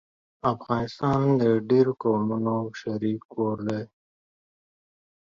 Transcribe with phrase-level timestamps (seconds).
[0.53, 3.81] افغانستان د ډېرو قومونو شريک کور دی